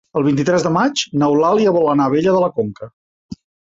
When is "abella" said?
2.13-2.33